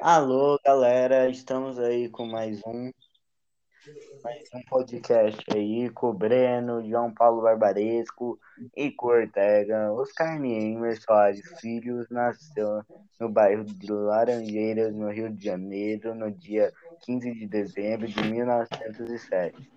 [0.00, 2.90] Alô, galera, estamos aí com mais um
[4.22, 8.38] mais um podcast aí com o Breno, João Paulo Barbaresco
[8.76, 9.92] e com Ortega.
[9.92, 12.82] Oscar Niemer Soares Filhos nasceu
[13.18, 19.70] no bairro de Laranjeiras, no Rio de Janeiro, no dia 15 de dezembro de 1907.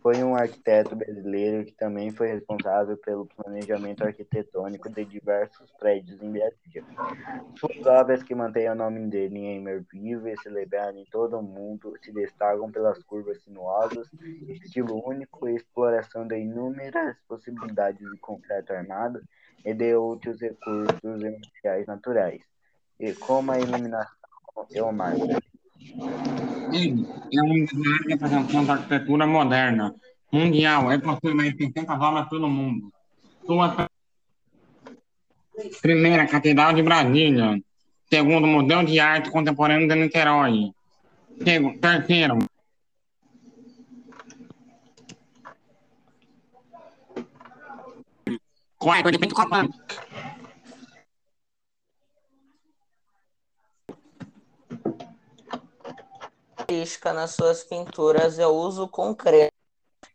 [0.00, 6.30] Foi um arquiteto brasileiro que também foi responsável pelo planejamento arquitetônico de diversos prédios em
[6.30, 6.84] Brasília.
[7.58, 11.42] Suas obras que mantêm o nome dele em Eimer vivo e celebrado em todo o
[11.42, 14.08] mundo se destacam pelas curvas sinuosas,
[14.48, 19.20] estilo único e exploração de inúmeras possibilidades de concreto armado
[19.64, 22.42] e de outros recursos e naturais,
[23.00, 24.14] e como a iluminação
[24.70, 24.90] e o.
[26.72, 29.94] Ele é um dos representantes da arquitetura moderna
[30.30, 30.92] mundial.
[30.92, 32.92] É possível 600 obras pelo mundo.
[33.44, 33.88] Sua
[35.80, 37.60] primeira Catedral de Brasília.
[38.10, 40.72] Segundo Museu de Arte Contemporânea de Niterói.
[41.80, 42.38] Terceiro.
[48.78, 49.68] Quarto de Pentecostal.
[56.68, 59.54] característica nas suas pinturas é o uso concreto,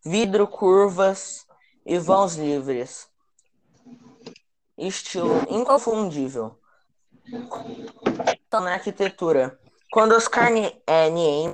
[0.05, 1.47] vidro, curvas
[1.83, 3.09] e vãos livres.
[4.87, 6.57] Estilo inconfundível.
[8.51, 9.59] Na arquitetura.
[9.91, 10.51] Quando Oscar
[10.85, 11.53] é, Niemeyer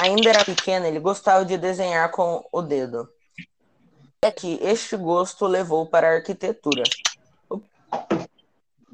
[0.00, 3.08] ainda era pequeno, ele gostava de desenhar com o dedo.
[4.22, 6.82] É que este gosto levou para a arquitetura.
[7.50, 7.60] O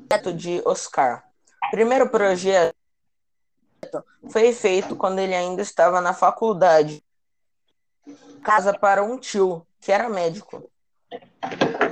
[0.09, 1.25] projeto de Oscar.
[1.71, 2.75] Primeiro projeto
[4.31, 7.05] foi feito quando ele ainda estava na faculdade.
[8.43, 10.71] Casa para um tio, que era médico.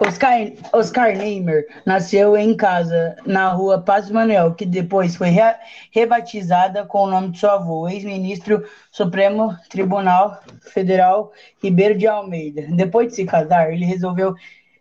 [0.00, 5.54] Oscar, Oscar Neymer nasceu em casa, na rua Paz Manuel, que depois foi re,
[5.90, 11.32] rebatizada com o nome de seu avô, ex-ministro Supremo Tribunal Federal
[11.62, 12.66] Ribeiro de Almeida.
[12.70, 14.34] Depois de se casar, ele resolveu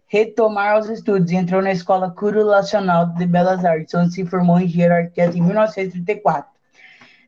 [0.08, 4.94] retomar os estudos e entrou na Escola Curulacional de Belas Artes, onde se formou engenheiro
[4.94, 6.55] arquiteto em 1934.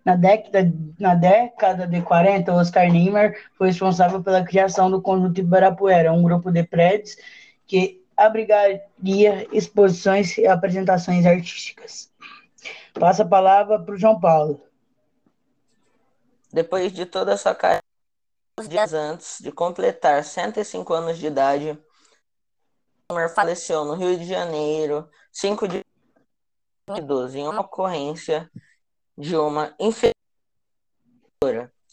[0.07, 6.13] Na década, na década de 40, Oscar Niemeyer foi responsável pela criação do Conjunto Ibirapuera,
[6.13, 7.18] um grupo de prédios
[7.66, 12.09] que abrigaria exposições e apresentações artísticas.
[12.94, 14.62] Passa a palavra para o João Paulo.
[16.53, 17.84] Depois de toda essa carreira,
[18.66, 21.78] dias antes de completar 105 anos de idade,
[23.12, 25.84] Niemeyer faleceu no Rio de Janeiro, 5 de
[26.88, 28.50] 2012, em uma ocorrência
[29.17, 30.13] de uma infecção.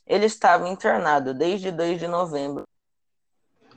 [0.06, 2.64] Ele estava internado desde 2 de novembro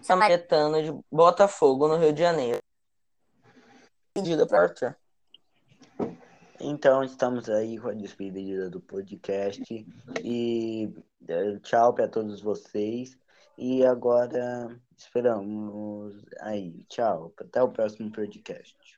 [0.01, 2.59] Samaritano de Botafogo, no Rio de Janeiro.
[4.13, 4.95] Pedida para Arthur.
[6.59, 9.63] Então, estamos aí com a despedida do podcast.
[10.23, 10.93] E
[11.27, 13.17] eh, tchau para todos vocês.
[13.57, 16.83] E agora esperamos aí.
[16.89, 17.33] Tchau.
[17.39, 18.96] Até o próximo podcast.